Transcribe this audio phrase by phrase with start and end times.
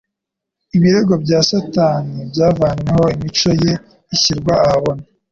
[0.77, 3.03] Ibirego bya Satani byavanyweho.
[3.15, 3.71] Imico ye
[4.15, 5.03] ishyirwa ahabona.